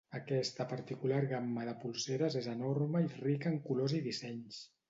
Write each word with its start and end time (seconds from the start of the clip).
Aquesta 0.19 0.65
particular 0.71 1.19
gamma 1.33 1.67
de 1.69 1.75
polseres 1.85 2.39
és 2.41 2.49
enorme 2.57 3.05
i 3.09 3.13
rica 3.29 3.55
en 3.55 3.63
colors 3.71 3.99
i 4.01 4.05
dissenys. 4.09 4.69